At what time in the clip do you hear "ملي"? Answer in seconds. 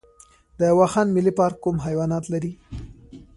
1.15-1.33